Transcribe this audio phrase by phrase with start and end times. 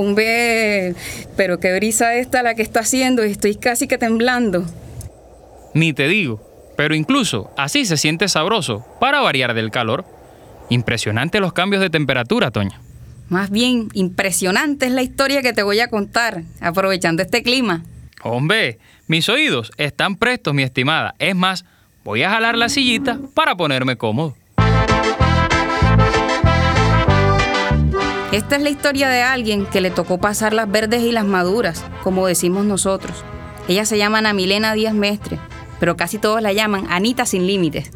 [0.00, 0.94] Hombre,
[1.36, 4.64] pero qué brisa esta la que está haciendo estoy casi que temblando.
[5.74, 6.40] Ni te digo,
[6.74, 10.06] pero incluso así se siente sabroso para variar del calor.
[10.70, 12.80] Impresionante los cambios de temperatura, Toña.
[13.28, 17.84] Más bien, impresionante es la historia que te voy a contar, aprovechando este clima.
[18.22, 21.14] Hombre, mis oídos están prestos, mi estimada.
[21.18, 21.66] Es más,
[22.04, 24.34] voy a jalar la sillita para ponerme cómodo.
[28.32, 31.84] Esta es la historia de alguien que le tocó pasar las verdes y las maduras,
[32.04, 33.24] como decimos nosotros.
[33.66, 35.40] Ella se llama Ana Milena Díaz Mestre,
[35.80, 37.90] pero casi todos la llaman Anita sin límites.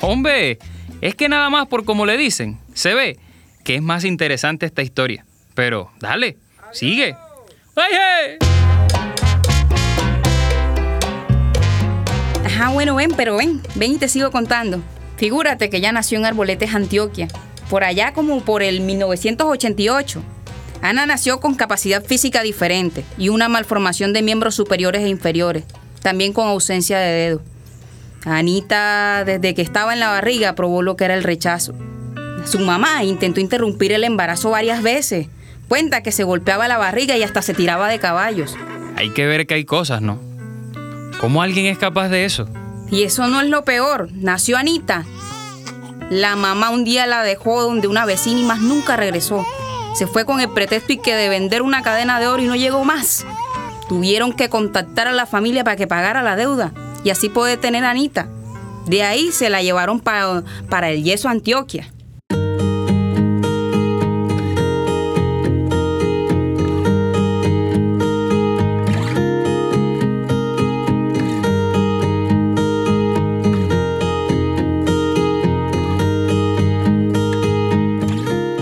[0.00, 0.58] Hombre,
[1.02, 3.18] es que nada más por como le dicen, se ve
[3.62, 5.26] que es más interesante esta historia.
[5.54, 6.38] Pero dale,
[6.72, 7.14] sigue.
[7.74, 8.38] ¡Ay,
[12.44, 14.82] Ajá, bueno, ven, pero ven, ven y te sigo contando.
[15.16, 17.28] Figúrate que ya nació en Arboletes, Antioquia,
[17.70, 20.22] por allá como por el 1988.
[20.82, 25.64] Ana nació con capacidad física diferente y una malformación de miembros superiores e inferiores,
[26.02, 27.42] también con ausencia de dedo.
[28.26, 31.72] Anita, desde que estaba en la barriga, probó lo que era el rechazo.
[32.44, 35.28] Su mamá intentó interrumpir el embarazo varias veces.
[35.72, 38.58] Cuenta que se golpeaba la barriga y hasta se tiraba de caballos.
[38.94, 40.20] Hay que ver que hay cosas, ¿no?
[41.18, 42.46] ¿Cómo alguien es capaz de eso?
[42.90, 44.10] Y eso no es lo peor.
[44.12, 45.06] Nació Anita.
[46.10, 49.46] La mamá un día la dejó donde una vecina y más nunca regresó.
[49.94, 52.54] Se fue con el pretexto y que de vender una cadena de oro y no
[52.54, 53.24] llegó más.
[53.88, 57.82] Tuvieron que contactar a la familia para que pagara la deuda y así poder tener
[57.86, 58.28] a Anita.
[58.84, 61.90] De ahí se la llevaron para, para el yeso Antioquia.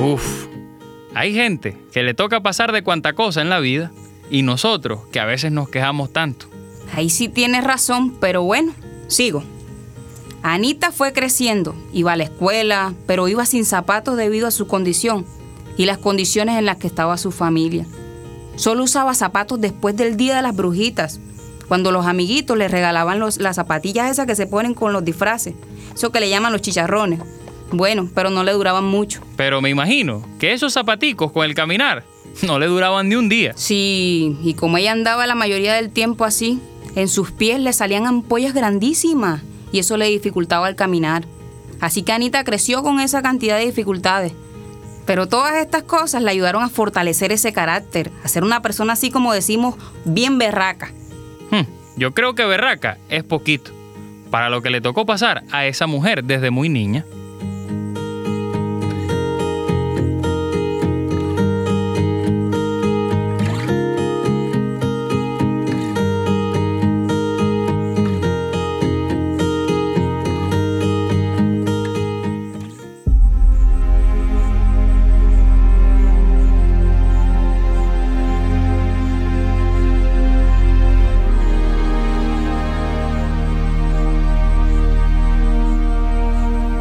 [0.01, 0.47] Uf,
[1.15, 3.91] hay gente que le toca pasar de cuanta cosa en la vida
[4.31, 6.47] y nosotros que a veces nos quejamos tanto.
[6.95, 8.73] Ahí sí tienes razón, pero bueno,
[9.09, 9.43] sigo.
[10.43, 15.27] Anita fue creciendo, iba a la escuela, pero iba sin zapatos debido a su condición
[15.77, 17.85] y las condiciones en las que estaba su familia.
[18.57, 21.21] Solo usaba zapatos después del Día de las Brujitas,
[21.69, 25.55] cuando los amiguitos le regalaban los- las zapatillas esas que se ponen con los disfraces,
[25.95, 27.21] eso que le llaman los chicharrones.
[27.73, 29.21] Bueno, pero no le duraban mucho.
[29.37, 32.05] Pero me imagino que esos zapaticos con el caminar
[32.43, 33.53] no le duraban ni un día.
[33.57, 36.61] Sí, y como ella andaba la mayoría del tiempo así,
[36.97, 39.43] en sus pies le salían ampollas grandísimas
[39.73, 41.25] y eso le dificultaba el caminar.
[41.81, 44.33] Así que Anita creció con esa cantidad de dificultades.
[45.07, 49.11] Pero todas estas cosas le ayudaron a fortalecer ese carácter, a ser una persona así
[49.11, 50.93] como decimos, bien berraca.
[51.51, 51.65] Hmm,
[51.97, 53.73] yo creo que berraca es poquito
[54.31, 57.05] para lo que le tocó pasar a esa mujer desde muy niña.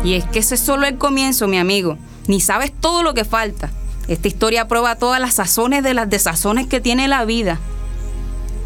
[0.09, 1.95] Y es que ese es solo el comienzo, mi amigo.
[2.25, 3.69] Ni sabes todo lo que falta.
[4.07, 7.59] Esta historia prueba todas las sazones de las desazones que tiene la vida.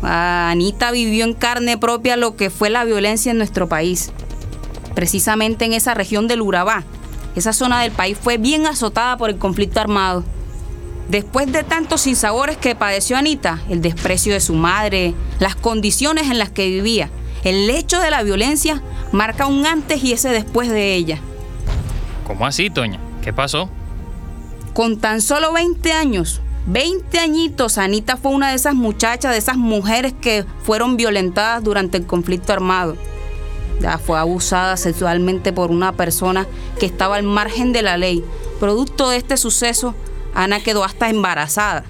[0.01, 4.13] Anita vivió en carne propia lo que fue la violencia en nuestro país.
[4.95, 6.85] Precisamente en esa región del Urabá.
[7.35, 10.23] Esa zona del país fue bien azotada por el conflicto armado.
[11.09, 16.39] Después de tantos sinsabores que padeció Anita, el desprecio de su madre, las condiciones en
[16.39, 17.09] las que vivía,
[17.43, 18.81] el hecho de la violencia
[19.11, 21.19] marca un antes y ese después de ella.
[22.25, 22.99] ¿Cómo así, Toña?
[23.21, 23.69] ¿Qué pasó?
[24.73, 29.57] Con tan solo 20 años, 20 añitos, Anita fue una de esas muchachas, de esas
[29.57, 32.95] mujeres que fueron violentadas durante el conflicto armado.
[33.81, 36.47] Ya fue abusada sexualmente por una persona
[36.79, 38.23] que estaba al margen de la ley.
[38.61, 39.93] Producto de este suceso,
[40.33, 41.83] Ana quedó hasta embarazada.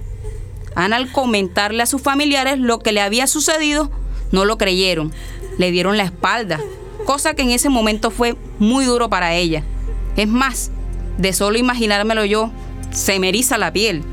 [0.76, 3.92] Ana al comentarle a sus familiares lo que le había sucedido,
[4.32, 5.14] no lo creyeron.
[5.60, 6.60] Le dieron la espalda,
[7.06, 9.64] cosa que en ese momento fue muy duro para ella.
[10.16, 10.72] Es más,
[11.18, 12.52] de solo imaginármelo yo,
[12.92, 14.04] se me eriza la piel.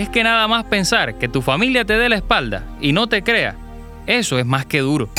[0.00, 3.22] Es que nada más pensar que tu familia te dé la espalda y no te
[3.22, 3.54] crea,
[4.06, 5.10] eso es más que duro.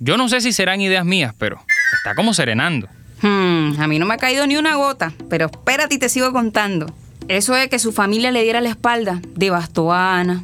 [0.00, 1.60] Yo no sé si serán ideas mías, pero
[1.98, 2.88] está como serenando.
[3.22, 6.32] Hmm, a mí no me ha caído ni una gota, pero espérate y te sigo
[6.32, 6.92] contando.
[7.28, 10.42] Eso de que su familia le diera la espalda devastó a Ana.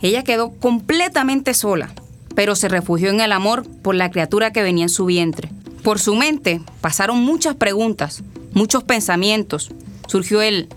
[0.00, 1.90] Ella quedó completamente sola,
[2.34, 5.48] pero se refugió en el amor por la criatura que venía en su vientre.
[5.84, 9.70] Por su mente pasaron muchas preguntas, muchos pensamientos.
[10.08, 10.68] Surgió el,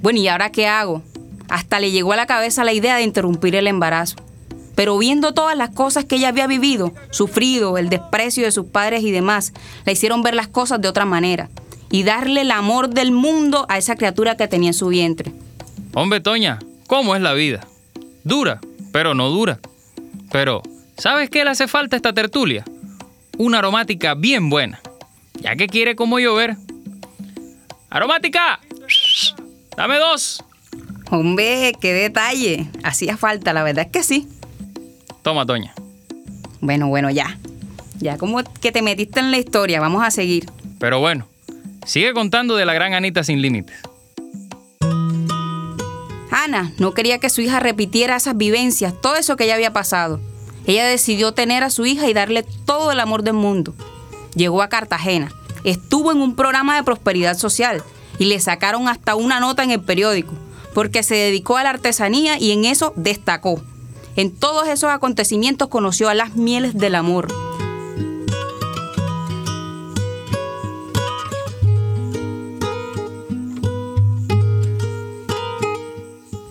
[0.00, 1.02] bueno, ¿y ahora qué hago?
[1.48, 4.16] Hasta le llegó a la cabeza la idea de interrumpir el embarazo.
[4.74, 9.02] Pero viendo todas las cosas que ella había vivido, sufrido, el desprecio de sus padres
[9.02, 9.52] y demás,
[9.84, 11.48] la hicieron ver las cosas de otra manera
[11.90, 15.32] y darle el amor del mundo a esa criatura que tenía en su vientre.
[15.94, 17.66] Hombre, Toña, ¿cómo es la vida?
[18.22, 18.60] Dura,
[18.92, 19.58] pero no dura.
[20.30, 20.62] Pero,
[20.96, 22.64] ¿sabes qué le hace falta esta tertulia?
[23.36, 24.80] Una aromática bien buena.
[25.40, 26.56] Ya que quiere como llover.
[27.90, 28.60] ¡Aromática!
[29.76, 30.44] ¡Dame dos!
[31.10, 32.68] Hombre, qué detalle.
[32.82, 34.28] Hacía falta, la verdad es que sí.
[35.22, 35.74] Toma, Toña.
[36.60, 37.38] Bueno, bueno, ya.
[37.98, 40.50] Ya como que te metiste en la historia, vamos a seguir.
[40.78, 41.26] Pero bueno,
[41.84, 43.76] sigue contando de la gran Anita sin límites.
[46.30, 50.20] Ana no quería que su hija repitiera esas vivencias, todo eso que ella había pasado.
[50.66, 53.74] Ella decidió tener a su hija y darle todo el amor del mundo.
[54.34, 55.32] Llegó a Cartagena,
[55.64, 57.82] estuvo en un programa de prosperidad social
[58.18, 60.34] y le sacaron hasta una nota en el periódico,
[60.78, 63.60] porque se dedicó a la artesanía y en eso destacó.
[64.14, 67.26] En todos esos acontecimientos conoció a las mieles del amor.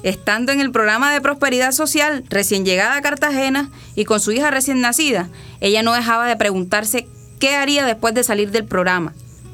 [0.03, 4.51] Estando en el programa de prosperidad social, recién llegada a Cartagena y con su hija
[4.51, 5.29] recién nacida,
[5.61, 7.07] ella no dejaba de preguntarse
[7.39, 9.13] qué haría después de salir del programa.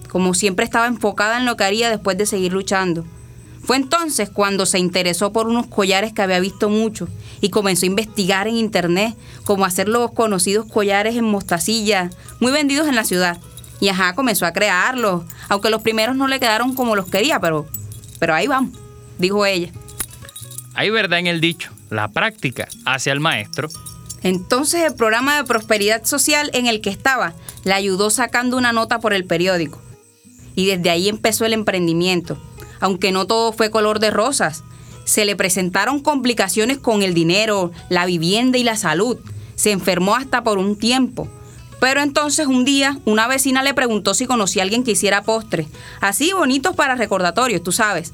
[0.10, 3.06] Como siempre estaba enfocada en lo que haría después de seguir luchando.
[3.64, 7.08] Fue entonces cuando se interesó por unos collares que había visto mucho
[7.40, 9.16] y comenzó a investigar en internet
[9.46, 12.10] cómo hacer los conocidos collares en mostacilla,
[12.42, 13.40] muy vendidos en la ciudad.
[13.80, 17.66] Y ajá, comenzó a crearlos, aunque los primeros no le quedaron como los quería, pero,
[18.20, 18.78] pero ahí vamos,
[19.18, 19.72] dijo ella.
[20.74, 23.70] Hay verdad en el dicho, la práctica hacia el maestro.
[24.24, 27.34] Entonces el programa de prosperidad social en el que estaba
[27.64, 29.82] la ayudó sacando una nota por el periódico.
[30.56, 32.38] Y desde ahí empezó el emprendimiento
[32.84, 34.66] aunque no todo fue color de rosas.
[35.06, 39.18] Se le presentaron complicaciones con el dinero, la vivienda y la salud.
[39.56, 41.30] Se enfermó hasta por un tiempo.
[41.80, 45.68] Pero entonces un día una vecina le preguntó si conocía a alguien que hiciera postres,
[46.02, 48.14] así bonitos para recordatorios, tú sabes.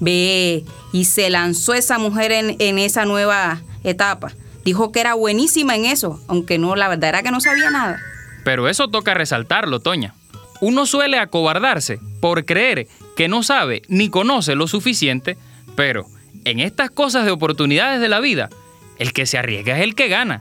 [0.00, 4.32] Ve, y se lanzó esa mujer en, en esa nueva etapa.
[4.64, 8.00] Dijo que era buenísima en eso, aunque no, la verdad era que no sabía nada.
[8.44, 10.14] Pero eso toca resaltarlo, Toña.
[10.60, 12.88] Uno suele acobardarse por creer
[13.20, 15.36] que no sabe ni conoce lo suficiente,
[15.76, 16.06] pero
[16.46, 18.48] en estas cosas de oportunidades de la vida,
[18.96, 20.40] el que se arriesga es el que gana.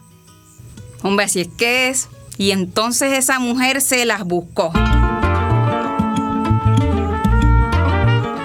[1.03, 2.07] Hombre, así es que es.
[2.37, 4.71] Y entonces esa mujer se las buscó.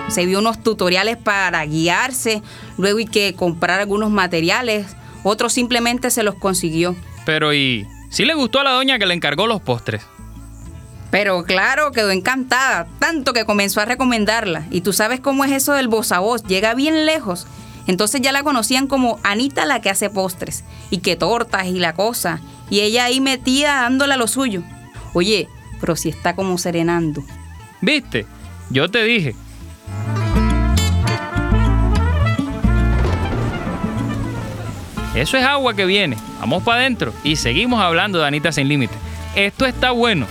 [0.08, 2.42] Se vio unos tutoriales para guiarse,
[2.76, 6.96] luego hay que comprar algunos materiales, otros simplemente se los consiguió.
[7.24, 10.02] Pero ¿y si le gustó a la doña que le encargó los postres?
[11.14, 14.66] Pero claro, quedó encantada, tanto que comenzó a recomendarla.
[14.72, 17.46] Y tú sabes cómo es eso del voz a voz, llega bien lejos.
[17.86, 21.92] Entonces ya la conocían como Anita la que hace postres, y que tortas y la
[21.92, 22.40] cosa.
[22.68, 24.64] Y ella ahí metía dándole lo suyo.
[25.12, 25.46] Oye,
[25.80, 27.22] pero si está como serenando.
[27.80, 28.26] ¿Viste?
[28.70, 29.36] Yo te dije.
[35.14, 36.16] Eso es agua que viene.
[36.40, 38.94] Vamos para adentro y seguimos hablando de Anita sin límite.
[39.36, 40.26] Esto está bueno.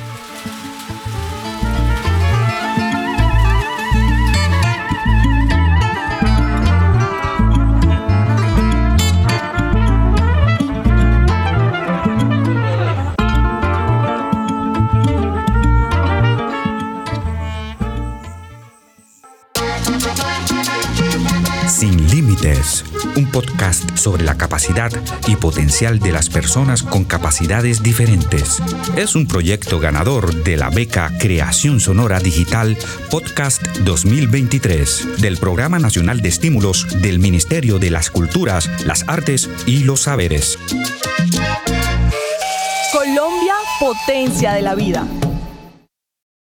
[23.33, 24.91] Podcast sobre la capacidad
[25.27, 28.61] y potencial de las personas con capacidades diferentes.
[28.95, 32.77] Es un proyecto ganador de la beca Creación Sonora Digital
[33.09, 39.83] Podcast 2023 del Programa Nacional de Estímulos del Ministerio de las Culturas, las Artes y
[39.83, 40.59] los Saberes.
[42.93, 45.07] Colombia, potencia de la vida.